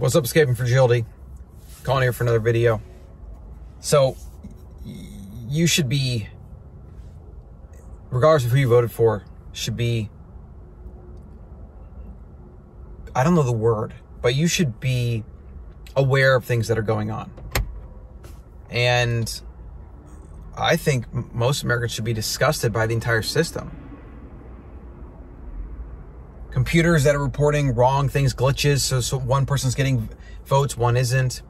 What's 0.00 0.16
up, 0.16 0.24
Escaping 0.24 0.54
Fragility? 0.54 1.04
Calling 1.82 2.04
here 2.04 2.14
for 2.14 2.24
another 2.24 2.40
video. 2.40 2.80
So, 3.80 4.16
you 5.46 5.66
should 5.66 5.90
be, 5.90 6.26
regardless 8.08 8.46
of 8.46 8.52
who 8.52 8.56
you 8.60 8.68
voted 8.68 8.90
for, 8.90 9.26
should 9.52 9.76
be, 9.76 10.08
I 13.14 13.22
don't 13.22 13.34
know 13.34 13.42
the 13.42 13.52
word, 13.52 13.92
but 14.22 14.34
you 14.34 14.46
should 14.46 14.80
be 14.80 15.22
aware 15.94 16.34
of 16.34 16.46
things 16.46 16.68
that 16.68 16.78
are 16.78 16.82
going 16.82 17.10
on. 17.10 17.30
And 18.70 19.30
I 20.56 20.76
think 20.76 21.12
most 21.34 21.62
Americans 21.62 21.92
should 21.92 22.06
be 22.06 22.14
disgusted 22.14 22.72
by 22.72 22.86
the 22.86 22.94
entire 22.94 23.20
system. 23.20 23.79
Computers 26.50 27.04
that 27.04 27.14
are 27.14 27.22
reporting 27.22 27.74
wrong 27.74 28.08
things, 28.08 28.34
glitches, 28.34 28.80
so, 28.80 29.00
so 29.00 29.18
one 29.18 29.46
person's 29.46 29.74
getting 29.74 30.08
votes, 30.44 30.76
one 30.76 30.96
isn't. 30.96 31.42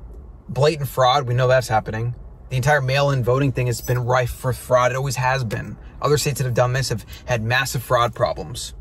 Blatant 0.48 0.88
fraud, 0.88 1.26
we 1.26 1.34
know 1.34 1.48
that's 1.48 1.68
happening. 1.68 2.14
The 2.50 2.56
entire 2.56 2.80
mail 2.80 3.10
in 3.10 3.22
voting 3.22 3.52
thing 3.52 3.68
has 3.68 3.80
been 3.80 4.00
rife 4.00 4.30
for 4.30 4.52
fraud. 4.52 4.90
It 4.90 4.96
always 4.96 5.16
has 5.16 5.44
been. 5.44 5.78
Other 6.02 6.18
states 6.18 6.38
that 6.38 6.44
have 6.44 6.54
done 6.54 6.72
this 6.72 6.88
have 6.88 7.06
had 7.26 7.42
massive 7.42 7.82
fraud 7.82 8.14
problems. 8.14 8.74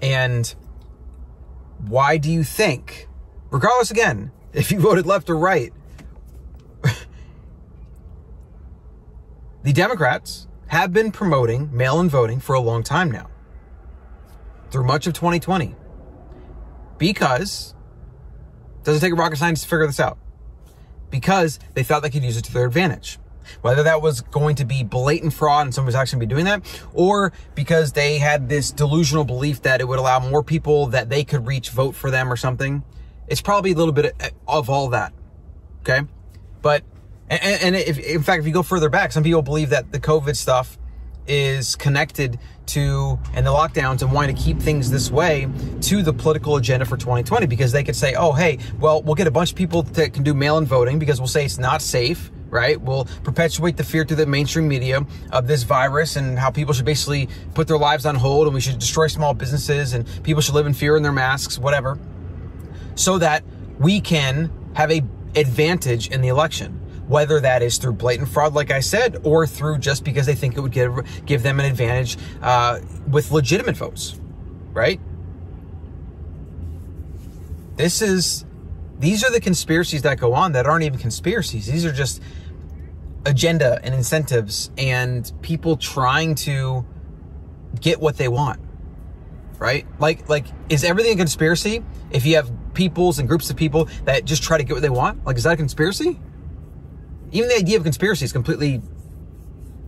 And 0.00 0.52
why 1.86 2.16
do 2.16 2.30
you 2.30 2.42
think, 2.44 3.08
regardless 3.50 3.90
again, 3.90 4.32
if 4.52 4.72
you 4.72 4.80
voted 4.80 5.06
left 5.06 5.28
or 5.30 5.36
right, 5.36 5.72
the 9.62 9.72
Democrats 9.72 10.48
have 10.68 10.92
been 10.92 11.12
promoting 11.12 11.74
mail 11.76 12.00
in 12.00 12.08
voting 12.08 12.40
for 12.40 12.54
a 12.54 12.60
long 12.60 12.82
time 12.82 13.10
now, 13.10 13.28
through 14.70 14.84
much 14.84 15.06
of 15.06 15.14
2020, 15.14 15.74
because 16.98 17.74
it 18.80 18.84
doesn't 18.84 19.00
take 19.00 19.12
a 19.12 19.16
rocket 19.16 19.36
scientist 19.36 19.64
to 19.64 19.70
figure 19.70 19.86
this 19.86 20.00
out. 20.00 20.18
Because 21.10 21.58
they 21.74 21.82
thought 21.82 22.02
they 22.02 22.10
could 22.10 22.22
use 22.22 22.36
it 22.36 22.44
to 22.44 22.52
their 22.52 22.66
advantage. 22.66 23.18
Whether 23.62 23.82
that 23.84 24.02
was 24.02 24.20
going 24.20 24.56
to 24.56 24.66
be 24.66 24.84
blatant 24.84 25.32
fraud 25.32 25.64
and 25.64 25.74
someone 25.74 25.94
actually 25.94 26.20
be 26.20 26.26
doing 26.26 26.44
that, 26.44 26.62
or 26.92 27.32
because 27.54 27.92
they 27.92 28.18
had 28.18 28.48
this 28.50 28.70
delusional 28.70 29.24
belief 29.24 29.62
that 29.62 29.80
it 29.80 29.88
would 29.88 29.98
allow 29.98 30.18
more 30.18 30.42
people 30.42 30.88
that 30.88 31.08
they 31.08 31.24
could 31.24 31.46
reach 31.46 31.70
vote 31.70 31.94
for 31.94 32.10
them 32.10 32.30
or 32.30 32.36
something. 32.36 32.82
It's 33.26 33.40
probably 33.40 33.72
a 33.72 33.74
little 33.74 33.92
bit 33.92 34.14
of 34.46 34.68
all 34.68 34.90
that. 34.90 35.14
Okay. 35.80 36.06
But, 36.60 36.84
and, 37.30 37.62
and 37.62 37.76
if, 37.76 37.98
in 37.98 38.22
fact, 38.22 38.40
if 38.40 38.46
you 38.46 38.52
go 38.52 38.62
further 38.62 38.90
back, 38.90 39.12
some 39.12 39.22
people 39.22 39.42
believe 39.42 39.70
that 39.70 39.92
the 39.92 40.00
COVID 40.00 40.36
stuff 40.36 40.78
is 41.26 41.76
connected 41.76 42.38
to 42.68 43.18
and 43.34 43.46
the 43.46 43.50
lockdowns 43.50 44.02
and 44.02 44.12
wanting 44.12 44.34
to 44.34 44.42
keep 44.42 44.58
things 44.60 44.90
this 44.90 45.10
way 45.10 45.48
to 45.82 46.02
the 46.02 46.12
political 46.12 46.56
agenda 46.56 46.84
for 46.84 46.96
2020 46.96 47.46
because 47.46 47.72
they 47.72 47.82
could 47.82 47.96
say, 47.96 48.14
oh, 48.14 48.32
hey, 48.32 48.58
well, 48.78 49.02
we'll 49.02 49.14
get 49.14 49.26
a 49.26 49.30
bunch 49.30 49.50
of 49.50 49.56
people 49.56 49.82
that 49.82 50.12
can 50.12 50.22
do 50.22 50.34
mail 50.34 50.58
in 50.58 50.64
voting 50.64 50.98
because 50.98 51.20
we'll 51.20 51.28
say 51.28 51.44
it's 51.44 51.58
not 51.58 51.82
safe, 51.82 52.30
right? 52.50 52.80
We'll 52.80 53.06
perpetuate 53.24 53.76
the 53.76 53.84
fear 53.84 54.04
through 54.04 54.16
the 54.16 54.26
mainstream 54.26 54.68
media 54.68 55.04
of 55.32 55.46
this 55.46 55.62
virus 55.62 56.16
and 56.16 56.38
how 56.38 56.50
people 56.50 56.74
should 56.74 56.86
basically 56.86 57.28
put 57.54 57.68
their 57.68 57.78
lives 57.78 58.06
on 58.06 58.14
hold 58.14 58.46
and 58.46 58.54
we 58.54 58.60
should 58.60 58.78
destroy 58.78 59.06
small 59.06 59.34
businesses 59.34 59.94
and 59.94 60.06
people 60.22 60.42
should 60.42 60.54
live 60.54 60.66
in 60.66 60.74
fear 60.74 60.96
in 60.96 61.02
their 61.02 61.12
masks, 61.12 61.58
whatever, 61.58 61.98
so 62.94 63.18
that 63.18 63.44
we 63.78 64.00
can 64.00 64.50
have 64.74 64.90
a 64.90 65.02
advantage 65.36 66.08
in 66.08 66.20
the 66.20 66.28
election 66.28 66.80
whether 67.08 67.40
that 67.40 67.62
is 67.62 67.78
through 67.78 67.94
blatant 67.94 68.28
fraud, 68.28 68.54
like 68.54 68.70
I 68.70 68.80
said, 68.80 69.20
or 69.24 69.46
through 69.46 69.78
just 69.78 70.04
because 70.04 70.26
they 70.26 70.34
think 70.34 70.56
it 70.56 70.60
would 70.60 70.72
give, 70.72 70.94
give 71.24 71.42
them 71.42 71.58
an 71.58 71.66
advantage 71.66 72.18
uh, 72.42 72.80
with 73.08 73.30
legitimate 73.30 73.76
votes, 73.76 74.20
right? 74.72 75.00
This 77.76 78.02
is, 78.02 78.44
these 78.98 79.24
are 79.24 79.30
the 79.30 79.40
conspiracies 79.40 80.02
that 80.02 80.18
go 80.18 80.34
on 80.34 80.52
that 80.52 80.66
aren't 80.66 80.84
even 80.84 80.98
conspiracies. 80.98 81.66
These 81.66 81.86
are 81.86 81.92
just 81.92 82.20
agenda 83.24 83.80
and 83.82 83.94
incentives 83.94 84.70
and 84.76 85.32
people 85.40 85.76
trying 85.76 86.34
to 86.34 86.84
get 87.80 88.00
what 88.00 88.18
they 88.18 88.28
want, 88.28 88.60
right? 89.58 89.86
Like, 89.98 90.28
like, 90.28 90.46
is 90.68 90.84
everything 90.84 91.14
a 91.14 91.16
conspiracy 91.16 91.82
if 92.10 92.26
you 92.26 92.36
have 92.36 92.50
peoples 92.74 93.18
and 93.18 93.28
groups 93.28 93.48
of 93.48 93.56
people 93.56 93.88
that 94.04 94.24
just 94.24 94.42
try 94.42 94.58
to 94.58 94.64
get 94.64 94.74
what 94.74 94.82
they 94.82 94.90
want? 94.90 95.24
Like, 95.24 95.36
is 95.36 95.44
that 95.44 95.54
a 95.54 95.56
conspiracy? 95.56 96.18
Even 97.32 97.48
the 97.48 97.56
idea 97.56 97.76
of 97.76 97.82
conspiracy 97.82 98.24
is 98.24 98.32
completely 98.32 98.80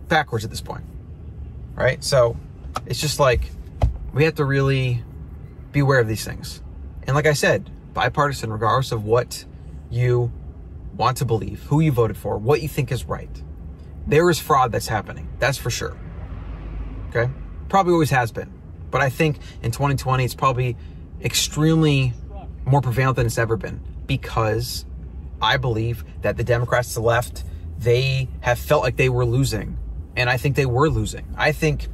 backwards 0.07 0.43
at 0.43 0.51
this 0.51 0.61
point, 0.61 0.83
right? 1.75 2.03
So 2.03 2.37
it's 2.85 2.99
just 2.99 3.19
like 3.19 3.49
we 4.13 4.23
have 4.25 4.35
to 4.35 4.45
really 4.45 5.03
be 5.71 5.79
aware 5.79 5.99
of 5.99 6.07
these 6.07 6.25
things. 6.25 6.61
And 7.03 7.15
like 7.15 7.25
I 7.25 7.33
said, 7.33 7.69
bipartisan, 7.93 8.51
regardless 8.51 8.91
of 8.91 9.05
what 9.05 9.45
you 9.89 10.31
want 10.95 11.17
to 11.17 11.25
believe, 11.25 11.63
who 11.63 11.79
you 11.79 11.91
voted 11.91 12.17
for, 12.17 12.37
what 12.37 12.61
you 12.61 12.67
think 12.67 12.91
is 12.91 13.05
right. 13.05 13.41
There 14.07 14.29
is 14.29 14.39
fraud 14.39 14.71
that's 14.71 14.87
happening. 14.87 15.29
That's 15.39 15.57
for 15.57 15.69
sure. 15.69 15.97
Okay? 17.09 17.31
Probably 17.69 17.93
always 17.93 18.09
has 18.09 18.31
been. 18.31 18.51
But 18.89 19.01
I 19.01 19.09
think 19.09 19.37
in 19.63 19.71
2020, 19.71 20.23
it's 20.23 20.35
probably 20.35 20.75
extremely 21.21 22.13
more 22.65 22.81
prevalent 22.81 23.15
than 23.15 23.25
it's 23.25 23.37
ever 23.37 23.57
been 23.57 23.81
because 24.05 24.85
I 25.41 25.57
believe 25.57 26.03
that 26.21 26.37
the 26.37 26.43
Democrats, 26.43 26.93
the 26.93 27.01
left, 27.01 27.43
they 27.77 28.29
have 28.41 28.59
felt 28.59 28.83
like 28.83 28.97
they 28.97 29.09
were 29.09 29.25
losing. 29.25 29.77
And 30.15 30.29
I 30.29 30.37
think 30.37 30.55
they 30.55 30.65
were 30.65 30.89
losing. 30.89 31.25
I 31.37 31.51
think 31.51 31.87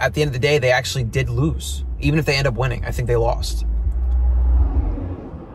at 0.00 0.14
the 0.14 0.22
end 0.22 0.30
of 0.30 0.32
the 0.32 0.38
day, 0.38 0.58
they 0.58 0.72
actually 0.72 1.04
did 1.04 1.28
lose. 1.28 1.84
Even 2.00 2.18
if 2.18 2.24
they 2.24 2.34
end 2.34 2.46
up 2.46 2.54
winning, 2.54 2.84
I 2.84 2.90
think 2.90 3.06
they 3.08 3.16
lost. 3.16 3.64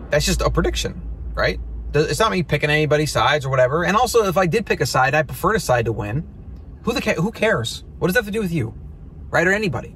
That's 0.09 0.25
just 0.25 0.41
a 0.41 0.49
prediction, 0.49 1.01
right? 1.33 1.59
It's 1.93 2.19
not 2.19 2.31
me 2.31 2.43
picking 2.43 2.69
anybody's 2.69 3.11
sides 3.11 3.45
or 3.45 3.49
whatever. 3.49 3.83
And 3.83 3.97
also, 3.97 4.25
if 4.25 4.37
I 4.37 4.45
did 4.45 4.65
pick 4.65 4.79
a 4.81 4.85
side, 4.85 5.15
I 5.15 5.23
prefer 5.23 5.55
a 5.55 5.59
side 5.59 5.85
to 5.85 5.91
win. 5.91 6.27
Who 6.83 6.93
the 6.93 7.01
who 7.13 7.31
cares? 7.31 7.83
What 7.99 8.07
does 8.07 8.13
that 8.13 8.19
have 8.19 8.25
to 8.27 8.31
do 8.31 8.41
with 8.41 8.53
you, 8.53 8.73
right? 9.29 9.45
Or 9.45 9.51
anybody? 9.51 9.95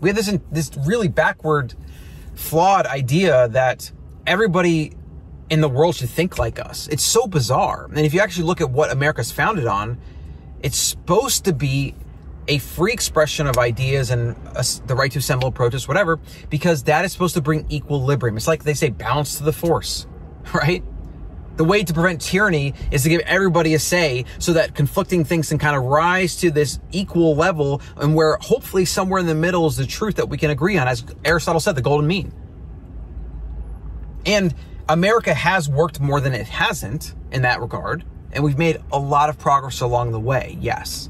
We 0.00 0.08
have 0.08 0.16
this 0.16 0.36
this 0.50 0.72
really 0.84 1.08
backward, 1.08 1.74
flawed 2.34 2.86
idea 2.86 3.48
that 3.48 3.92
everybody 4.26 4.94
in 5.50 5.60
the 5.60 5.68
world 5.68 5.96
should 5.96 6.10
think 6.10 6.38
like 6.38 6.58
us. 6.58 6.88
It's 6.88 7.02
so 7.02 7.26
bizarre. 7.26 7.86
And 7.94 8.00
if 8.00 8.14
you 8.14 8.20
actually 8.20 8.44
look 8.44 8.60
at 8.60 8.70
what 8.70 8.90
America's 8.90 9.30
founded 9.30 9.66
on, 9.66 9.98
it's 10.62 10.78
supposed 10.78 11.44
to 11.44 11.52
be 11.52 11.94
a 12.48 12.58
free 12.58 12.92
expression 12.92 13.46
of 13.46 13.58
ideas 13.58 14.10
and 14.10 14.36
uh, 14.48 14.62
a, 14.62 14.86
the 14.86 14.94
right 14.94 15.10
to 15.12 15.18
assemble, 15.18 15.52
protest, 15.52 15.88
whatever, 15.88 16.18
because 16.50 16.84
that 16.84 17.04
is 17.04 17.12
supposed 17.12 17.34
to 17.34 17.40
bring 17.40 17.70
equilibrium. 17.70 18.36
It's 18.36 18.48
like 18.48 18.64
they 18.64 18.74
say, 18.74 18.90
balance 18.90 19.38
to 19.38 19.44
the 19.44 19.52
force, 19.52 20.06
right? 20.54 20.82
The 21.56 21.64
way 21.64 21.84
to 21.84 21.92
prevent 21.92 22.20
tyranny 22.20 22.74
is 22.90 23.02
to 23.02 23.10
give 23.10 23.20
everybody 23.20 23.74
a 23.74 23.78
say 23.78 24.24
so 24.38 24.54
that 24.54 24.74
conflicting 24.74 25.24
things 25.24 25.50
can 25.50 25.58
kind 25.58 25.76
of 25.76 25.84
rise 25.84 26.36
to 26.36 26.50
this 26.50 26.80
equal 26.92 27.36
level 27.36 27.82
and 27.96 28.14
where 28.14 28.38
hopefully 28.40 28.86
somewhere 28.86 29.20
in 29.20 29.26
the 29.26 29.34
middle 29.34 29.66
is 29.66 29.76
the 29.76 29.86
truth 29.86 30.16
that 30.16 30.28
we 30.28 30.38
can 30.38 30.50
agree 30.50 30.78
on. 30.78 30.88
As 30.88 31.04
Aristotle 31.24 31.60
said, 31.60 31.76
the 31.76 31.82
golden 31.82 32.06
mean. 32.06 32.32
And 34.24 34.54
America 34.92 35.32
has 35.32 35.70
worked 35.70 36.00
more 36.00 36.20
than 36.20 36.34
it 36.34 36.46
hasn't 36.46 37.14
in 37.30 37.42
that 37.42 37.62
regard, 37.62 38.04
and 38.30 38.44
we've 38.44 38.58
made 38.58 38.78
a 38.92 38.98
lot 38.98 39.30
of 39.30 39.38
progress 39.38 39.80
along 39.80 40.12
the 40.12 40.20
way. 40.20 40.58
Yes. 40.60 41.08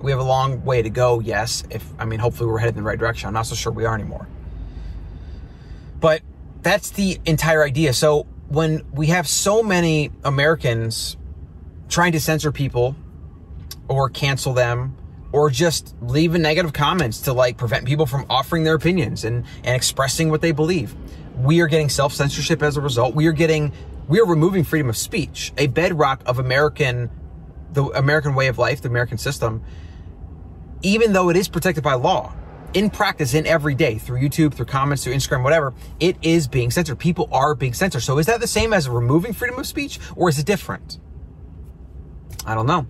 We 0.00 0.12
have 0.12 0.20
a 0.20 0.24
long 0.24 0.64
way 0.64 0.80
to 0.80 0.90
go, 0.90 1.18
yes. 1.18 1.64
If 1.70 1.84
I 1.98 2.04
mean 2.04 2.20
hopefully 2.20 2.48
we're 2.48 2.58
headed 2.58 2.76
in 2.76 2.84
the 2.84 2.88
right 2.88 2.98
direction. 2.98 3.26
I'm 3.26 3.34
not 3.34 3.46
so 3.46 3.56
sure 3.56 3.72
we 3.72 3.84
are 3.84 3.96
anymore. 3.96 4.28
But 5.98 6.22
that's 6.62 6.90
the 6.90 7.18
entire 7.26 7.64
idea. 7.64 7.94
So 7.94 8.26
when 8.46 8.84
we 8.92 9.08
have 9.08 9.26
so 9.26 9.60
many 9.60 10.12
Americans 10.22 11.16
trying 11.88 12.12
to 12.12 12.20
censor 12.20 12.52
people 12.52 12.94
or 13.88 14.08
cancel 14.08 14.52
them 14.52 14.96
or 15.32 15.50
just 15.50 15.96
leaving 16.00 16.42
negative 16.42 16.72
comments 16.72 17.22
to 17.22 17.32
like 17.32 17.56
prevent 17.56 17.86
people 17.86 18.06
from 18.06 18.24
offering 18.30 18.62
their 18.62 18.74
opinions 18.74 19.24
and, 19.24 19.44
and 19.64 19.74
expressing 19.74 20.30
what 20.30 20.42
they 20.42 20.52
believe 20.52 20.94
we 21.44 21.60
are 21.60 21.66
getting 21.66 21.88
self 21.88 22.12
censorship 22.12 22.62
as 22.62 22.76
a 22.76 22.80
result. 22.80 23.14
We 23.14 23.26
are 23.26 23.32
getting, 23.32 23.72
we 24.08 24.20
are 24.20 24.26
removing 24.26 24.64
freedom 24.64 24.88
of 24.88 24.96
speech, 24.96 25.52
a 25.56 25.66
bedrock 25.66 26.22
of 26.26 26.38
American, 26.38 27.10
the 27.72 27.84
American 27.84 28.34
way 28.34 28.48
of 28.48 28.58
life, 28.58 28.82
the 28.82 28.88
American 28.88 29.18
system, 29.18 29.62
even 30.82 31.12
though 31.12 31.30
it 31.30 31.36
is 31.36 31.48
protected 31.48 31.84
by 31.84 31.94
law. 31.94 32.34
In 32.72 32.88
practice, 32.88 33.34
in 33.34 33.46
every 33.46 33.74
day, 33.74 33.98
through 33.98 34.20
YouTube, 34.20 34.54
through 34.54 34.66
comments, 34.66 35.02
through 35.02 35.14
Instagram, 35.14 35.42
whatever, 35.42 35.74
it 35.98 36.16
is 36.22 36.46
being 36.46 36.70
censored. 36.70 37.00
People 37.00 37.28
are 37.32 37.56
being 37.56 37.74
censored. 37.74 38.02
So 38.02 38.18
is 38.18 38.26
that 38.26 38.40
the 38.40 38.46
same 38.46 38.72
as 38.72 38.88
removing 38.88 39.32
freedom 39.32 39.58
of 39.58 39.66
speech 39.66 39.98
or 40.14 40.28
is 40.28 40.38
it 40.38 40.46
different? 40.46 41.00
I 42.46 42.54
don't 42.54 42.66
know. 42.66 42.86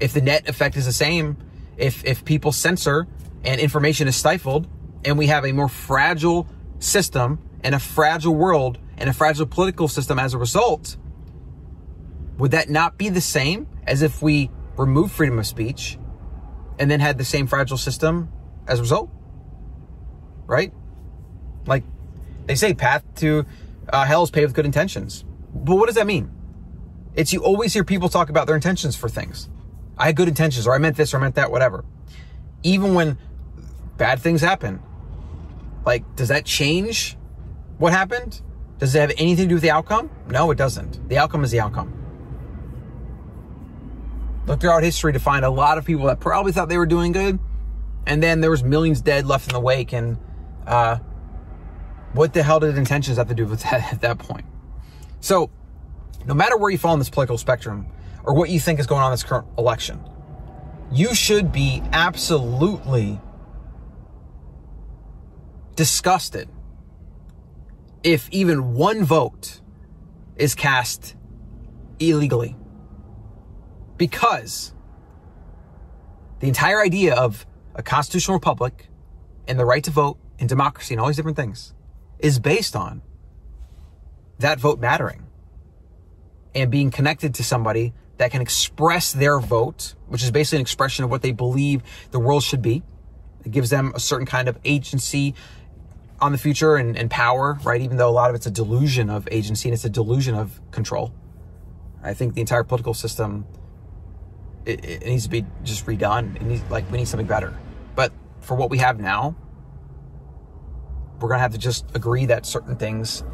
If 0.00 0.14
the 0.14 0.20
net 0.20 0.48
effect 0.48 0.76
is 0.76 0.84
the 0.84 0.92
same, 0.92 1.36
if, 1.76 2.04
if 2.04 2.24
people 2.24 2.50
censor 2.50 3.06
and 3.44 3.60
information 3.60 4.08
is 4.08 4.16
stifled 4.16 4.66
and 5.04 5.16
we 5.16 5.28
have 5.28 5.44
a 5.44 5.52
more 5.52 5.68
fragile 5.68 6.48
system 6.80 7.38
and 7.62 7.74
a 7.74 7.78
fragile 7.78 8.34
world 8.34 8.78
and 8.96 9.08
a 9.08 9.12
fragile 9.12 9.46
political 9.46 9.88
system 9.88 10.18
as 10.18 10.34
a 10.34 10.38
result, 10.38 10.96
would 12.36 12.50
that 12.52 12.70
not 12.70 12.98
be 12.98 13.08
the 13.08 13.20
same 13.20 13.66
as 13.86 14.02
if 14.02 14.22
we 14.22 14.50
removed 14.76 15.12
freedom 15.12 15.38
of 15.38 15.46
speech 15.46 15.98
and 16.78 16.90
then 16.90 17.00
had 17.00 17.18
the 17.18 17.24
same 17.24 17.46
fragile 17.46 17.76
system 17.76 18.30
as 18.66 18.78
a 18.78 18.82
result? 18.82 19.10
Right? 20.46 20.72
Like, 21.66 21.84
They 22.46 22.54
say 22.54 22.74
path 22.74 23.04
to 23.16 23.44
uh, 23.92 24.04
hell 24.04 24.22
is 24.22 24.30
paved 24.30 24.48
with 24.48 24.54
good 24.54 24.66
intentions. 24.66 25.24
But 25.52 25.76
what 25.76 25.86
does 25.86 25.96
that 25.96 26.06
mean? 26.06 26.30
It's 27.14 27.32
you 27.32 27.42
always 27.42 27.74
hear 27.74 27.84
people 27.84 28.08
talk 28.08 28.30
about 28.30 28.46
their 28.46 28.56
intentions 28.56 28.94
for 28.94 29.08
things. 29.08 29.48
I 29.96 30.06
had 30.06 30.16
good 30.16 30.28
intentions, 30.28 30.66
or 30.66 30.74
I 30.74 30.78
meant 30.78 30.96
this, 30.96 31.12
or 31.12 31.16
I 31.16 31.20
meant 31.20 31.34
that, 31.34 31.50
whatever. 31.50 31.84
Even 32.62 32.94
when 32.94 33.18
bad 33.96 34.20
things 34.20 34.40
happen, 34.40 34.80
like, 35.84 36.04
does 36.16 36.28
that 36.28 36.44
change 36.44 37.16
what 37.78 37.92
happened? 37.92 38.40
Does 38.78 38.94
it 38.94 39.00
have 39.00 39.10
anything 39.18 39.44
to 39.44 39.48
do 39.48 39.54
with 39.54 39.62
the 39.62 39.70
outcome? 39.70 40.10
No, 40.28 40.50
it 40.50 40.58
doesn't. 40.58 41.08
The 41.08 41.18
outcome 41.18 41.42
is 41.42 41.50
the 41.50 41.60
outcome. 41.60 41.94
Look 44.46 44.60
throughout 44.60 44.82
history 44.82 45.12
to 45.12 45.18
find 45.18 45.44
a 45.44 45.50
lot 45.50 45.78
of 45.78 45.84
people 45.84 46.06
that 46.06 46.20
probably 46.20 46.52
thought 46.52 46.68
they 46.68 46.78
were 46.78 46.86
doing 46.86 47.12
good, 47.12 47.38
and 48.06 48.22
then 48.22 48.40
there 48.40 48.50
was 48.50 48.62
millions 48.62 49.00
dead 49.00 49.26
left 49.26 49.48
in 49.48 49.52
the 49.52 49.60
wake. 49.60 49.92
And 49.92 50.18
uh, 50.66 50.98
what 52.12 52.32
the 52.32 52.42
hell 52.42 52.60
did 52.60 52.78
intentions 52.78 53.18
have 53.18 53.28
to 53.28 53.34
do 53.34 53.46
with 53.46 53.62
that 53.64 53.92
at 53.92 54.00
that 54.00 54.18
point? 54.18 54.46
So, 55.20 55.50
no 56.24 56.34
matter 56.34 56.56
where 56.56 56.70
you 56.70 56.78
fall 56.78 56.92
on 56.92 56.98
this 56.98 57.10
political 57.10 57.38
spectrum 57.38 57.86
or 58.24 58.34
what 58.34 58.50
you 58.50 58.60
think 58.60 58.80
is 58.80 58.86
going 58.86 59.02
on 59.02 59.10
in 59.10 59.12
this 59.12 59.24
current 59.24 59.46
election, 59.56 60.00
you 60.90 61.14
should 61.14 61.52
be 61.52 61.82
absolutely 61.92 63.20
disgusted 65.74 66.48
if 68.02 68.28
even 68.30 68.74
one 68.74 69.04
vote 69.04 69.60
is 70.36 70.54
cast 70.54 71.16
illegally. 71.98 72.56
Because 73.96 74.72
the 76.40 76.46
entire 76.46 76.80
idea 76.80 77.14
of 77.14 77.46
a 77.74 77.82
constitutional 77.82 78.36
republic 78.36 78.88
and 79.46 79.58
the 79.58 79.64
right 79.64 79.82
to 79.84 79.90
vote 79.90 80.18
and 80.38 80.48
democracy 80.48 80.94
and 80.94 81.00
all 81.00 81.08
these 81.08 81.16
different 81.16 81.36
things 81.36 81.74
is 82.18 82.38
based 82.38 82.76
on 82.76 83.02
that 84.38 84.60
vote 84.60 84.78
mattering 84.78 85.26
and 86.54 86.70
being 86.70 86.90
connected 86.90 87.34
to 87.34 87.44
somebody 87.44 87.92
that 88.18 88.30
can 88.30 88.40
express 88.40 89.12
their 89.12 89.38
vote, 89.38 89.94
which 90.06 90.22
is 90.22 90.30
basically 90.30 90.58
an 90.58 90.62
expression 90.62 91.04
of 91.04 91.10
what 91.10 91.22
they 91.22 91.32
believe 91.32 91.82
the 92.10 92.18
world 92.18 92.42
should 92.42 92.62
be. 92.62 92.82
It 93.44 93.52
gives 93.52 93.70
them 93.70 93.92
a 93.94 94.00
certain 94.00 94.26
kind 94.26 94.48
of 94.48 94.58
agency 94.64 95.34
on 96.20 96.32
the 96.32 96.38
future 96.38 96.76
and, 96.76 96.96
and 96.96 97.10
power, 97.10 97.58
right? 97.62 97.80
Even 97.80 97.96
though 97.96 98.08
a 98.08 98.10
lot 98.10 98.30
of 98.30 98.36
it's 98.36 98.46
a 98.46 98.50
delusion 98.50 99.10
of 99.10 99.28
agency 99.30 99.68
and 99.68 99.74
it's 99.74 99.84
a 99.84 99.90
delusion 99.90 100.34
of 100.34 100.60
control. 100.70 101.12
I 102.02 102.14
think 102.14 102.34
the 102.34 102.40
entire 102.40 102.64
political 102.64 102.94
system 102.94 103.46
it, 104.68 104.84
it 104.84 105.06
needs 105.06 105.24
to 105.24 105.30
be 105.30 105.46
just 105.64 105.86
redone. 105.86 106.36
It 106.36 106.42
needs 106.42 106.62
like 106.70 106.90
we 106.90 106.98
need 106.98 107.08
something 107.08 107.26
better. 107.26 107.56
But 107.94 108.12
for 108.40 108.54
what 108.54 108.70
we 108.70 108.78
have 108.78 109.00
now, 109.00 109.34
we're 111.20 111.28
gonna 111.28 111.40
have 111.40 111.52
to 111.52 111.58
just 111.58 111.86
agree 111.94 112.26
that 112.26 112.44
certain 112.46 112.76
things 112.76 113.24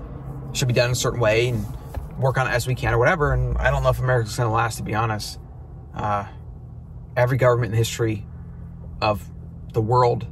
should 0.53 0.69
be 0.69 0.75
done 0.75 0.91
a 0.91 0.95
certain 0.95 1.21
way 1.21 1.49
and 1.49 1.67
work 2.19 2.39
on 2.39 2.47
it 2.47 2.51
as 2.51 2.67
we 2.67 2.75
can 2.75 2.95
or 2.95 2.99
whatever. 2.99 3.33
And 3.33 3.59
I 3.59 3.71
don't 3.71 3.83
know 3.83 3.91
if 3.91 3.99
America's 3.99 4.37
gonna 4.37 4.53
last, 4.53 4.77
to 4.77 4.83
be 4.85 4.95
honest. 4.95 5.41
Uh, 5.93 6.27
every 7.17 7.37
government 7.37 7.73
in 7.73 7.79
history 7.79 8.27
of 9.03 9.29
the 9.73 9.81
world 9.81 10.27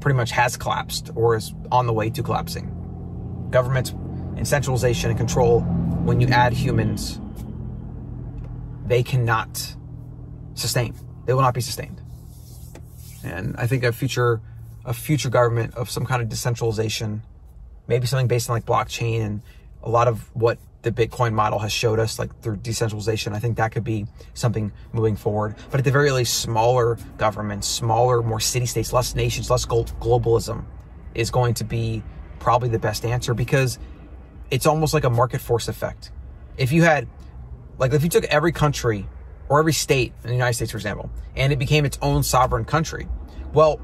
pretty 0.00 0.16
much 0.16 0.30
has 0.30 0.56
collapsed 0.56 1.10
or 1.14 1.36
is 1.36 1.54
on 1.70 1.86
the 1.86 1.92
way 1.92 2.10
to 2.10 2.22
collapsing. 2.22 2.74
Governments 3.50 3.90
and 4.36 4.46
centralization 4.46 5.10
and 5.10 5.18
control, 5.18 5.60
when 5.60 6.20
you 6.20 6.28
add 6.28 6.52
humans, 6.52 7.20
they 8.86 9.02
cannot 9.02 9.76
sustain. 10.54 10.94
They 11.26 11.34
will 11.34 11.42
not 11.42 11.54
be 11.54 11.60
sustained. 11.60 12.00
And 13.24 13.56
I 13.56 13.66
think 13.66 13.84
a 13.84 13.92
future 13.92 14.40
a 14.84 14.94
future 14.94 15.28
government 15.28 15.74
of 15.74 15.90
some 15.90 16.06
kind 16.06 16.22
of 16.22 16.30
decentralization, 16.30 17.22
maybe 17.86 18.06
something 18.06 18.26
based 18.26 18.48
on 18.48 18.56
like 18.56 18.64
blockchain 18.64 19.20
and 19.20 19.42
a 19.82 19.90
lot 19.90 20.08
of 20.08 20.34
what 20.34 20.58
the 20.82 20.92
Bitcoin 20.92 21.32
model 21.32 21.58
has 21.58 21.72
showed 21.72 21.98
us, 21.98 22.18
like 22.18 22.40
through 22.40 22.56
decentralization. 22.56 23.32
I 23.32 23.40
think 23.40 23.56
that 23.56 23.72
could 23.72 23.84
be 23.84 24.06
something 24.34 24.72
moving 24.92 25.16
forward. 25.16 25.56
But 25.70 25.80
at 25.80 25.84
the 25.84 25.90
very 25.90 26.10
least, 26.10 26.40
smaller 26.40 26.98
governments, 27.16 27.66
smaller, 27.66 28.22
more 28.22 28.40
city 28.40 28.66
states, 28.66 28.92
less 28.92 29.14
nations, 29.14 29.50
less 29.50 29.66
globalism 29.66 30.64
is 31.14 31.30
going 31.30 31.54
to 31.54 31.64
be 31.64 32.02
probably 32.38 32.68
the 32.68 32.78
best 32.78 33.04
answer 33.04 33.34
because 33.34 33.78
it's 34.50 34.66
almost 34.66 34.94
like 34.94 35.04
a 35.04 35.10
market 35.10 35.40
force 35.40 35.68
effect. 35.68 36.12
If 36.56 36.72
you 36.72 36.82
had, 36.82 37.08
like, 37.78 37.92
if 37.92 38.02
you 38.02 38.08
took 38.08 38.24
every 38.24 38.52
country 38.52 39.08
or 39.48 39.58
every 39.58 39.72
state 39.72 40.12
in 40.22 40.28
the 40.28 40.34
United 40.34 40.54
States, 40.54 40.70
for 40.70 40.78
example, 40.78 41.10
and 41.34 41.52
it 41.52 41.58
became 41.58 41.84
its 41.84 41.98
own 42.02 42.22
sovereign 42.22 42.64
country, 42.64 43.08
well, 43.52 43.76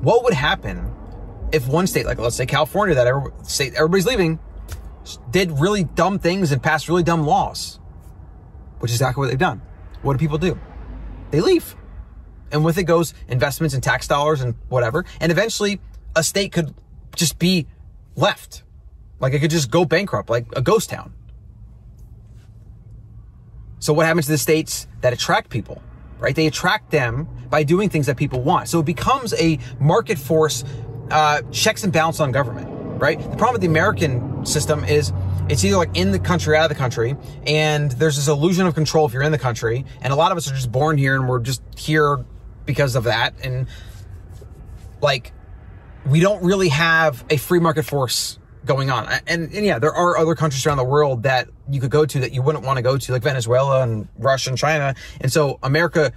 what 0.00 0.24
would 0.24 0.34
happen 0.34 0.92
if 1.52 1.68
one 1.68 1.86
state, 1.86 2.04
like 2.04 2.18
let's 2.18 2.36
say 2.36 2.46
California, 2.46 2.96
that 2.96 3.06
every, 3.06 3.30
state 3.44 3.74
everybody's 3.74 4.06
leaving, 4.06 4.40
did 5.30 5.50
really 5.58 5.84
dumb 5.84 6.18
things 6.18 6.52
and 6.52 6.62
passed 6.62 6.88
really 6.88 7.02
dumb 7.02 7.26
laws, 7.26 7.78
which 8.78 8.90
is 8.90 8.96
exactly 8.96 9.22
what 9.22 9.30
they've 9.30 9.38
done. 9.38 9.62
What 10.02 10.14
do 10.14 10.18
people 10.18 10.38
do? 10.38 10.58
They 11.30 11.40
leave. 11.40 11.76
And 12.52 12.64
with 12.64 12.78
it 12.78 12.84
goes 12.84 13.14
investments 13.28 13.74
and 13.74 13.82
tax 13.82 14.06
dollars 14.06 14.40
and 14.40 14.54
whatever. 14.68 15.04
And 15.20 15.32
eventually 15.32 15.80
a 16.14 16.22
state 16.22 16.52
could 16.52 16.74
just 17.16 17.38
be 17.38 17.66
left. 18.16 18.62
Like 19.20 19.32
it 19.32 19.40
could 19.40 19.50
just 19.50 19.70
go 19.70 19.84
bankrupt, 19.84 20.30
like 20.30 20.46
a 20.54 20.62
ghost 20.62 20.90
town. 20.90 21.14
So 23.78 23.92
what 23.92 24.06
happens 24.06 24.26
to 24.26 24.32
the 24.32 24.38
states 24.38 24.86
that 25.00 25.12
attract 25.12 25.50
people? 25.50 25.82
right? 26.24 26.34
They 26.34 26.46
attract 26.46 26.90
them 26.90 27.28
by 27.50 27.64
doing 27.64 27.90
things 27.90 28.06
that 28.06 28.16
people 28.16 28.40
want. 28.40 28.68
So 28.68 28.80
it 28.80 28.86
becomes 28.86 29.34
a 29.34 29.58
market 29.78 30.18
force, 30.18 30.64
uh, 31.10 31.42
checks 31.52 31.84
and 31.84 31.92
balance 31.92 32.18
on 32.18 32.32
government, 32.32 32.66
right? 32.98 33.18
The 33.18 33.36
problem 33.36 33.52
with 33.52 33.60
the 33.60 33.68
American 33.68 34.44
system 34.46 34.84
is 34.84 35.12
it's 35.48 35.64
either 35.64 35.76
like 35.76 35.94
in 35.94 36.10
the 36.10 36.18
country, 36.18 36.56
out 36.56 36.64
of 36.64 36.68
the 36.70 36.80
country, 36.80 37.16
and 37.46 37.90
there's 37.92 38.16
this 38.16 38.28
illusion 38.28 38.66
of 38.66 38.74
control 38.74 39.06
if 39.06 39.12
you're 39.12 39.22
in 39.22 39.32
the 39.32 39.38
country, 39.38 39.84
and 40.00 40.12
a 40.12 40.16
lot 40.16 40.32
of 40.32 40.38
us 40.38 40.50
are 40.50 40.54
just 40.54 40.72
born 40.72 40.96
here 40.96 41.16
and 41.16 41.28
we're 41.28 41.40
just 41.40 41.62
here 41.76 42.24
because 42.64 42.96
of 42.96 43.04
that, 43.04 43.34
and 43.42 43.66
like 45.02 45.32
we 46.06 46.20
don't 46.20 46.42
really 46.42 46.68
have 46.68 47.24
a 47.30 47.36
free 47.36 47.60
market 47.60 47.84
force 47.84 48.38
going 48.64 48.90
on. 48.90 49.06
And, 49.26 49.52
and, 49.52 49.66
yeah, 49.66 49.78
there 49.78 49.92
are 49.92 50.16
other 50.16 50.34
countries 50.34 50.66
around 50.66 50.78
the 50.78 50.84
world 50.84 51.24
that 51.24 51.48
you 51.70 51.80
could 51.80 51.90
go 51.90 52.06
to 52.06 52.20
that 52.20 52.32
you 52.32 52.42
wouldn't 52.42 52.64
want 52.64 52.76
to 52.78 52.82
go 52.82 52.96
to, 52.96 53.12
like 53.12 53.22
Venezuela 53.22 53.82
and 53.82 54.08
Russia 54.18 54.50
and 54.50 54.58
China. 54.58 54.94
And 55.20 55.32
so 55.32 55.58
America, 55.62 56.12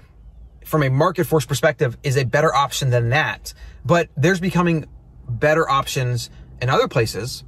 from 0.66 0.84
a 0.84 0.90
market 0.90 1.26
force 1.26 1.46
perspective, 1.46 1.98
is 2.04 2.18
a 2.18 2.24
better 2.24 2.54
option 2.54 2.90
than 2.90 3.10
that. 3.10 3.54
But 3.86 4.10
there's 4.16 4.40
becoming 4.40 4.88
better 5.28 5.70
options 5.70 6.30
in 6.62 6.70
other 6.70 6.88
places. 6.88 7.44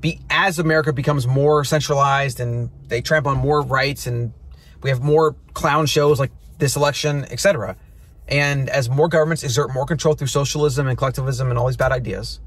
Be, 0.00 0.20
as 0.30 0.58
America 0.58 0.92
becomes 0.92 1.26
more 1.26 1.64
centralized 1.64 2.38
and 2.38 2.70
they 2.86 3.00
trample 3.00 3.32
on 3.32 3.38
more 3.38 3.62
rights 3.62 4.06
and 4.06 4.32
we 4.82 4.90
have 4.90 5.02
more 5.02 5.34
clown 5.54 5.86
shows 5.86 6.20
like 6.20 6.30
this 6.58 6.76
election, 6.76 7.24
etc. 7.30 7.76
And 8.28 8.68
as 8.68 8.88
more 8.88 9.08
governments 9.08 9.42
exert 9.42 9.72
more 9.74 9.86
control 9.86 10.14
through 10.14 10.28
socialism 10.28 10.86
and 10.86 10.96
collectivism 10.96 11.50
and 11.50 11.58
all 11.58 11.66
these 11.66 11.76
bad 11.76 11.92
ideas, 11.92 12.40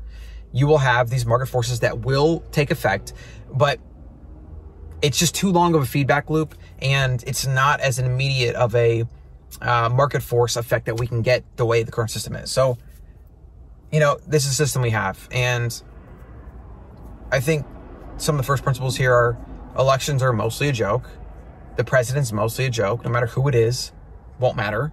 you 0.53 0.67
will 0.67 0.77
have 0.77 1.09
these 1.09 1.25
market 1.25 1.47
forces 1.47 1.79
that 1.81 1.99
will 1.99 2.43
take 2.51 2.71
effect, 2.71 3.13
but 3.53 3.79
it's 5.01 5.17
just 5.17 5.33
too 5.33 5.51
long 5.51 5.73
of 5.73 5.81
a 5.81 5.85
feedback 5.85 6.29
loop 6.29 6.55
and 6.81 7.23
it's 7.23 7.47
not 7.47 7.79
as 7.79 7.99
an 7.99 8.05
immediate 8.05 8.55
of 8.55 8.75
a 8.75 9.05
uh, 9.61 9.89
market 9.89 10.21
force 10.21 10.55
effect 10.55 10.85
that 10.85 10.99
we 10.99 11.07
can 11.07 11.21
get 11.21 11.43
the 11.57 11.65
way 11.65 11.83
the 11.83 11.91
current 11.91 12.11
system 12.11 12.35
is. 12.35 12.51
So, 12.51 12.77
you 13.91 13.99
know, 13.99 14.19
this 14.27 14.43
is 14.43 14.51
the 14.51 14.55
system 14.55 14.81
we 14.81 14.91
have. 14.91 15.27
And 15.31 15.81
I 17.31 17.39
think 17.39 17.65
some 18.17 18.35
of 18.35 18.37
the 18.37 18.45
first 18.45 18.63
principles 18.63 18.97
here 18.97 19.13
are 19.13 19.37
elections 19.77 20.21
are 20.21 20.33
mostly 20.33 20.67
a 20.67 20.73
joke. 20.73 21.09
The 21.77 21.83
president's 21.83 22.31
mostly 22.33 22.65
a 22.65 22.69
joke, 22.69 23.05
no 23.05 23.09
matter 23.09 23.27
who 23.27 23.47
it 23.47 23.55
is, 23.55 23.93
won't 24.37 24.57
matter. 24.57 24.91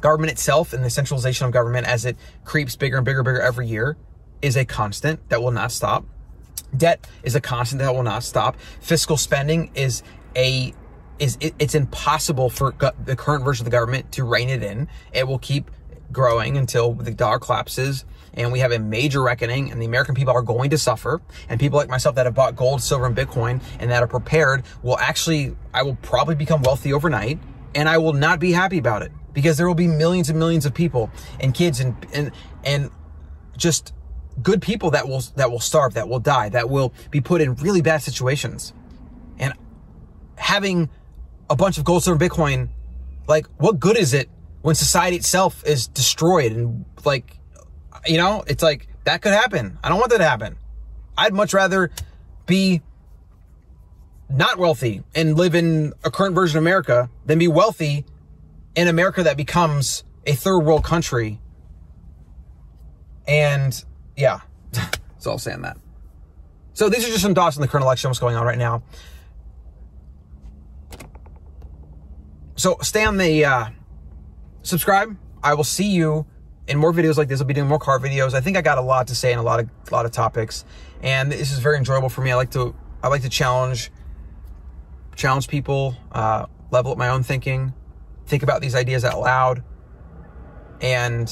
Government 0.00 0.30
itself 0.30 0.72
and 0.72 0.84
the 0.84 0.90
centralization 0.90 1.46
of 1.46 1.52
government 1.52 1.86
as 1.86 2.04
it 2.04 2.16
creeps 2.44 2.76
bigger 2.76 2.98
and 2.98 3.04
bigger 3.04 3.20
and 3.20 3.24
bigger 3.24 3.40
every 3.40 3.66
year 3.66 3.96
is 4.42 4.56
a 4.56 4.64
constant 4.64 5.26
that 5.30 5.42
will 5.42 5.50
not 5.50 5.72
stop. 5.72 6.04
Debt 6.76 7.06
is 7.22 7.34
a 7.34 7.40
constant 7.40 7.80
that 7.80 7.94
will 7.94 8.02
not 8.02 8.22
stop. 8.22 8.56
Fiscal 8.80 9.16
spending 9.16 9.70
is 9.74 10.02
a 10.36 10.74
is 11.18 11.36
it, 11.40 11.54
it's 11.58 11.74
impossible 11.74 12.48
for 12.48 12.72
go- 12.72 12.92
the 13.04 13.16
current 13.16 13.44
version 13.44 13.66
of 13.66 13.70
the 13.70 13.76
government 13.76 14.12
to 14.12 14.24
rein 14.24 14.48
it 14.48 14.62
in. 14.62 14.88
It 15.12 15.26
will 15.26 15.38
keep 15.38 15.70
growing 16.12 16.56
until 16.56 16.94
the 16.94 17.10
dollar 17.10 17.38
collapses 17.38 18.04
and 18.34 18.52
we 18.52 18.60
have 18.60 18.72
a 18.72 18.78
major 18.78 19.22
reckoning 19.22 19.70
and 19.70 19.80
the 19.80 19.86
American 19.86 20.14
people 20.14 20.32
are 20.32 20.42
going 20.42 20.70
to 20.70 20.78
suffer 20.78 21.20
and 21.48 21.58
people 21.58 21.78
like 21.78 21.88
myself 21.88 22.14
that 22.16 22.26
have 22.26 22.34
bought 22.34 22.56
gold, 22.56 22.82
silver 22.82 23.06
and 23.06 23.16
Bitcoin 23.16 23.60
and 23.78 23.90
that 23.90 24.02
are 24.02 24.08
prepared 24.08 24.64
will 24.82 24.98
actually 24.98 25.56
I 25.72 25.82
will 25.82 25.96
probably 25.96 26.34
become 26.34 26.62
wealthy 26.62 26.92
overnight 26.92 27.38
and 27.74 27.88
I 27.88 27.98
will 27.98 28.12
not 28.12 28.40
be 28.40 28.52
happy 28.52 28.78
about 28.78 29.02
it 29.02 29.12
because 29.32 29.56
there 29.56 29.66
will 29.66 29.74
be 29.74 29.86
millions 29.86 30.28
and 30.28 30.38
millions 30.38 30.66
of 30.66 30.74
people 30.74 31.10
and 31.38 31.54
kids 31.54 31.80
and 31.80 31.94
and 32.12 32.32
and 32.64 32.90
just 33.56 33.92
good 34.42 34.62
people 34.62 34.90
that 34.90 35.08
will 35.08 35.20
that 35.36 35.50
will 35.50 35.60
starve, 35.60 35.94
that 35.94 36.08
will 36.08 36.20
die, 36.20 36.48
that 36.48 36.68
will 36.68 36.92
be 37.10 37.20
put 37.20 37.40
in 37.40 37.54
really 37.56 37.82
bad 37.82 38.02
situations. 38.02 38.72
And 39.38 39.52
having 40.36 40.90
a 41.48 41.56
bunch 41.56 41.78
of 41.78 41.84
gold, 41.84 42.04
silver, 42.04 42.22
Bitcoin, 42.28 42.68
like 43.26 43.46
what 43.58 43.78
good 43.80 43.96
is 43.96 44.14
it 44.14 44.28
when 44.62 44.74
society 44.74 45.16
itself 45.16 45.64
is 45.66 45.86
destroyed 45.86 46.52
and 46.52 46.84
like 47.04 47.36
you 48.06 48.18
know, 48.18 48.44
it's 48.46 48.62
like 48.62 48.88
That 49.04 49.22
could 49.22 49.32
happen. 49.32 49.78
I 49.82 49.88
don't 49.88 49.98
want 49.98 50.10
that 50.10 50.18
to 50.18 50.28
happen. 50.28 50.56
I'd 51.16 51.34
much 51.34 51.52
rather 51.54 51.90
be 52.46 52.82
not 54.28 54.58
wealthy 54.58 55.02
and 55.14 55.36
live 55.36 55.54
in 55.54 55.92
a 56.04 56.10
current 56.10 56.34
version 56.34 56.58
of 56.58 56.62
America 56.62 57.10
than 57.26 57.38
be 57.38 57.48
wealthy 57.48 58.04
in 58.74 58.88
America 58.88 59.22
that 59.24 59.36
becomes 59.36 60.04
a 60.26 60.34
third 60.34 60.60
world 60.60 60.84
country. 60.84 61.40
And 63.26 63.84
yeah, 64.16 64.40
it's 65.16 65.26
all 65.26 65.38
saying 65.38 65.62
that. 65.62 65.76
So 66.74 66.88
these 66.88 67.04
are 67.04 67.08
just 67.08 67.22
some 67.22 67.34
thoughts 67.34 67.56
on 67.56 67.62
the 67.62 67.68
current 67.68 67.84
election, 67.84 68.08
what's 68.08 68.20
going 68.20 68.36
on 68.36 68.46
right 68.46 68.58
now. 68.58 68.82
So 72.56 72.76
stay 72.82 73.04
on 73.04 73.16
the 73.16 73.44
uh, 73.44 73.66
subscribe. 74.62 75.16
I 75.42 75.54
will 75.54 75.64
see 75.64 75.88
you 75.88 76.26
in 76.70 76.78
more 76.78 76.92
videos 76.92 77.18
like 77.18 77.26
this. 77.26 77.40
I'll 77.40 77.46
be 77.46 77.52
doing 77.52 77.68
more 77.68 77.80
car 77.80 77.98
videos. 77.98 78.32
I 78.32 78.40
think 78.40 78.56
I 78.56 78.62
got 78.62 78.78
a 78.78 78.82
lot 78.82 79.08
to 79.08 79.14
say 79.14 79.32
and 79.32 79.40
a 79.40 79.42
lot 79.42 79.58
of 79.58 79.68
a 79.90 79.92
lot 79.92 80.06
of 80.06 80.12
topics, 80.12 80.64
and 81.02 81.30
this 81.30 81.50
is 81.50 81.58
very 81.58 81.76
enjoyable 81.76 82.08
for 82.08 82.22
me. 82.22 82.30
I 82.30 82.36
like 82.36 82.52
to 82.52 82.74
I 83.02 83.08
like 83.08 83.22
to 83.22 83.28
challenge 83.28 83.90
challenge 85.16 85.48
people, 85.48 85.96
uh, 86.12 86.46
level 86.70 86.92
up 86.92 86.98
my 86.98 87.08
own 87.08 87.24
thinking, 87.24 87.74
think 88.26 88.44
about 88.44 88.62
these 88.62 88.76
ideas 88.76 89.04
out 89.04 89.20
loud, 89.20 89.64
and 90.80 91.30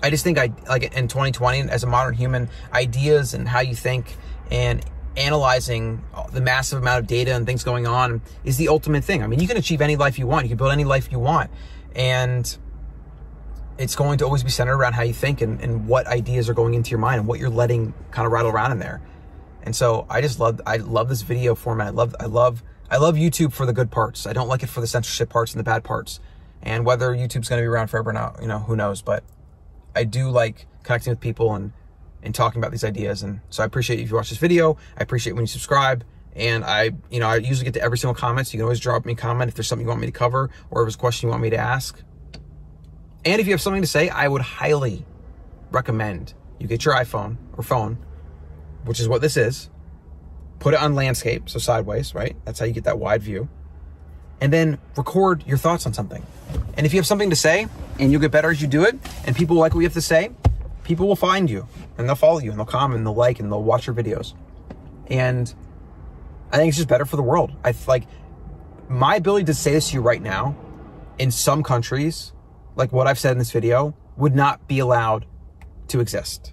I 0.00 0.10
just 0.10 0.22
think 0.22 0.38
I 0.38 0.52
like 0.68 0.84
in 0.96 1.08
2020 1.08 1.62
as 1.62 1.82
a 1.82 1.88
modern 1.88 2.14
human, 2.14 2.48
ideas 2.72 3.34
and 3.34 3.48
how 3.48 3.60
you 3.60 3.74
think 3.74 4.16
and 4.50 4.84
analyzing 5.16 6.04
the 6.32 6.40
massive 6.40 6.78
amount 6.78 7.00
of 7.00 7.06
data 7.08 7.34
and 7.34 7.46
things 7.46 7.64
going 7.64 7.86
on 7.86 8.22
is 8.44 8.58
the 8.58 8.68
ultimate 8.68 9.02
thing. 9.02 9.24
I 9.24 9.26
mean, 9.26 9.40
you 9.40 9.48
can 9.48 9.56
achieve 9.56 9.80
any 9.80 9.96
life 9.96 10.18
you 10.18 10.26
want. 10.28 10.44
You 10.44 10.50
can 10.50 10.58
build 10.58 10.72
any 10.72 10.84
life 10.84 11.10
you 11.10 11.18
want. 11.18 11.50
And 11.94 12.56
it's 13.78 13.96
going 13.96 14.18
to 14.18 14.24
always 14.24 14.42
be 14.42 14.50
centered 14.50 14.76
around 14.76 14.92
how 14.92 15.02
you 15.02 15.14
think 15.14 15.40
and, 15.40 15.60
and 15.60 15.86
what 15.86 16.06
ideas 16.06 16.48
are 16.48 16.54
going 16.54 16.74
into 16.74 16.90
your 16.90 16.98
mind 16.98 17.18
and 17.18 17.26
what 17.26 17.40
you're 17.40 17.50
letting 17.50 17.94
kind 18.10 18.26
of 18.26 18.32
rattle 18.32 18.50
around 18.50 18.72
in 18.72 18.78
there. 18.78 19.00
And 19.62 19.74
so 19.74 20.06
I 20.10 20.20
just 20.20 20.40
love 20.40 20.60
I 20.66 20.76
love 20.76 21.08
this 21.08 21.22
video 21.22 21.54
format. 21.54 21.88
I 21.88 21.90
love 21.90 22.14
I 22.20 22.26
love 22.26 22.62
I 22.90 22.98
love 22.98 23.14
YouTube 23.14 23.52
for 23.52 23.64
the 23.64 23.72
good 23.72 23.90
parts. 23.90 24.26
I 24.26 24.32
don't 24.32 24.48
like 24.48 24.62
it 24.62 24.68
for 24.68 24.80
the 24.80 24.86
censorship 24.86 25.30
parts 25.30 25.52
and 25.52 25.60
the 25.60 25.64
bad 25.64 25.84
parts. 25.84 26.20
And 26.62 26.84
whether 26.84 27.10
YouTube's 27.10 27.48
going 27.48 27.58
to 27.58 27.62
be 27.62 27.66
around 27.66 27.88
forever 27.88 28.10
or 28.10 28.12
not, 28.12 28.40
you 28.40 28.46
know, 28.46 28.60
who 28.60 28.76
knows, 28.76 29.02
but 29.02 29.24
I 29.96 30.04
do 30.04 30.30
like 30.30 30.66
connecting 30.82 31.12
with 31.12 31.20
people 31.20 31.54
and 31.54 31.72
and 32.22 32.34
talking 32.34 32.60
about 32.60 32.70
these 32.70 32.84
ideas. 32.84 33.22
And 33.22 33.40
so 33.50 33.62
I 33.62 33.66
appreciate 33.66 34.00
if 34.00 34.10
you 34.10 34.16
watch 34.16 34.28
this 34.28 34.38
video. 34.38 34.76
I 34.96 35.02
appreciate 35.02 35.32
when 35.32 35.42
you 35.42 35.48
subscribe. 35.48 36.04
And 36.34 36.64
I, 36.64 36.92
you 37.10 37.20
know, 37.20 37.28
I 37.28 37.36
usually 37.36 37.64
get 37.64 37.74
to 37.74 37.82
every 37.82 37.98
single 37.98 38.14
comment. 38.14 38.46
So 38.46 38.52
you 38.52 38.58
can 38.58 38.64
always 38.64 38.80
drop 38.80 39.04
me 39.04 39.12
a 39.12 39.16
comment 39.16 39.48
if 39.48 39.54
there's 39.54 39.66
something 39.66 39.84
you 39.84 39.88
want 39.88 40.00
me 40.00 40.06
to 40.06 40.12
cover 40.12 40.50
or 40.70 40.82
if 40.82 40.86
there's 40.86 40.94
a 40.94 40.98
question 40.98 41.26
you 41.26 41.30
want 41.30 41.42
me 41.42 41.50
to 41.50 41.58
ask. 41.58 42.00
And 43.24 43.40
if 43.40 43.46
you 43.46 43.52
have 43.52 43.60
something 43.60 43.82
to 43.82 43.88
say, 43.88 44.08
I 44.08 44.26
would 44.26 44.42
highly 44.42 45.04
recommend 45.70 46.34
you 46.58 46.66
get 46.66 46.84
your 46.84 46.94
iPhone 46.94 47.36
or 47.56 47.62
phone, 47.62 47.98
which 48.84 49.00
is 49.00 49.08
what 49.08 49.20
this 49.20 49.36
is, 49.36 49.70
put 50.58 50.74
it 50.74 50.80
on 50.80 50.94
landscape, 50.94 51.48
so 51.48 51.58
sideways, 51.58 52.14
right? 52.14 52.36
That's 52.44 52.58
how 52.58 52.66
you 52.66 52.72
get 52.72 52.84
that 52.84 52.98
wide 52.98 53.22
view. 53.22 53.48
And 54.40 54.52
then 54.52 54.78
record 54.96 55.44
your 55.46 55.56
thoughts 55.56 55.86
on 55.86 55.92
something. 55.92 56.24
And 56.76 56.84
if 56.86 56.92
you 56.92 56.98
have 56.98 57.06
something 57.06 57.30
to 57.30 57.36
say 57.36 57.66
and 57.98 58.10
you'll 58.10 58.20
get 58.20 58.32
better 58.32 58.50
as 58.50 58.60
you 58.60 58.68
do 58.68 58.84
it, 58.84 58.96
and 59.24 59.36
people 59.36 59.56
like 59.56 59.74
what 59.74 59.80
you 59.80 59.86
have 59.86 59.94
to 59.94 60.00
say, 60.00 60.30
people 60.84 61.06
will 61.06 61.16
find 61.16 61.48
you 61.48 61.66
and 61.96 62.08
they'll 62.08 62.16
follow 62.16 62.38
you 62.38 62.50
and 62.50 62.58
they'll 62.58 62.66
comment 62.66 62.98
and 62.98 63.06
they'll 63.06 63.14
like 63.14 63.38
and 63.38 63.50
they'll 63.50 63.62
watch 63.62 63.86
your 63.86 63.94
videos. 63.94 64.34
And 65.08 65.52
I 66.50 66.56
think 66.56 66.68
it's 66.68 66.76
just 66.76 66.88
better 66.88 67.04
for 67.04 67.16
the 67.16 67.22
world. 67.22 67.52
I 67.64 67.74
like 67.86 68.04
my 68.88 69.16
ability 69.16 69.46
to 69.46 69.54
say 69.54 69.72
this 69.72 69.90
to 69.90 69.94
you 69.94 70.00
right 70.00 70.20
now 70.20 70.56
in 71.18 71.30
some 71.30 71.62
countries 71.62 72.32
like 72.76 72.92
what 72.92 73.06
I've 73.06 73.18
said 73.18 73.32
in 73.32 73.38
this 73.38 73.50
video, 73.50 73.94
would 74.16 74.34
not 74.34 74.66
be 74.68 74.78
allowed 74.78 75.26
to 75.88 76.00
exist. 76.00 76.52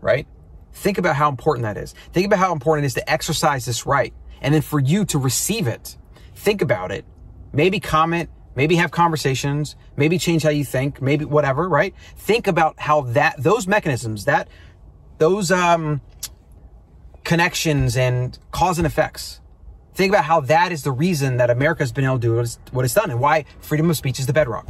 Right? 0.00 0.26
Think 0.72 0.98
about 0.98 1.16
how 1.16 1.28
important 1.28 1.64
that 1.64 1.76
is. 1.76 1.94
Think 2.12 2.26
about 2.26 2.38
how 2.38 2.52
important 2.52 2.84
it 2.84 2.88
is 2.88 2.94
to 2.94 3.10
exercise 3.10 3.64
this 3.64 3.86
right. 3.86 4.12
And 4.40 4.54
then 4.54 4.62
for 4.62 4.78
you 4.78 5.04
to 5.06 5.18
receive 5.18 5.66
it, 5.66 5.96
think 6.34 6.60
about 6.60 6.92
it. 6.92 7.04
Maybe 7.52 7.80
comment, 7.80 8.28
maybe 8.54 8.76
have 8.76 8.90
conversations, 8.90 9.76
maybe 9.96 10.18
change 10.18 10.42
how 10.42 10.50
you 10.50 10.64
think, 10.64 11.00
maybe 11.00 11.24
whatever, 11.24 11.68
right? 11.68 11.94
Think 12.16 12.46
about 12.46 12.78
how 12.78 13.02
that, 13.02 13.42
those 13.42 13.66
mechanisms, 13.66 14.26
that, 14.26 14.48
those, 15.18 15.50
um, 15.50 16.02
connections 17.24 17.96
and 17.96 18.38
cause 18.52 18.78
and 18.78 18.86
effects. 18.86 19.40
Think 19.94 20.12
about 20.12 20.24
how 20.24 20.40
that 20.42 20.72
is 20.72 20.84
the 20.84 20.92
reason 20.92 21.38
that 21.38 21.50
America 21.50 21.82
has 21.82 21.90
been 21.90 22.04
able 22.04 22.20
to 22.20 22.42
do 22.42 22.48
what 22.70 22.84
it's 22.84 22.94
done 22.94 23.10
and 23.10 23.18
why 23.18 23.46
freedom 23.60 23.90
of 23.90 23.96
speech 23.96 24.20
is 24.20 24.26
the 24.26 24.32
bedrock. 24.32 24.66